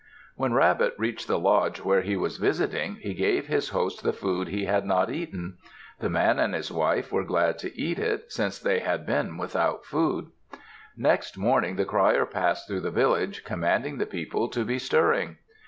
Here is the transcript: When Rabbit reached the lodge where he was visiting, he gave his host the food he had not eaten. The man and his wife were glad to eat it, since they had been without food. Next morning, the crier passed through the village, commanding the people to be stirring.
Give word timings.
When 0.35 0.53
Rabbit 0.55 0.95
reached 0.97 1.27
the 1.27 1.37
lodge 1.37 1.79
where 1.85 2.01
he 2.01 2.17
was 2.17 2.37
visiting, 2.37 2.95
he 2.95 3.13
gave 3.13 3.45
his 3.45 3.69
host 3.69 4.01
the 4.01 4.11
food 4.11 4.47
he 4.47 4.65
had 4.65 4.83
not 4.83 5.11
eaten. 5.11 5.59
The 5.99 6.09
man 6.09 6.39
and 6.39 6.55
his 6.55 6.71
wife 6.71 7.11
were 7.11 7.23
glad 7.23 7.59
to 7.59 7.79
eat 7.79 7.99
it, 7.99 8.31
since 8.31 8.57
they 8.57 8.79
had 8.79 9.05
been 9.05 9.37
without 9.37 9.85
food. 9.85 10.31
Next 10.97 11.37
morning, 11.37 11.75
the 11.75 11.85
crier 11.85 12.25
passed 12.25 12.67
through 12.67 12.81
the 12.81 12.89
village, 12.89 13.43
commanding 13.43 13.99
the 13.99 14.07
people 14.07 14.47
to 14.49 14.65
be 14.65 14.79
stirring. 14.79 15.37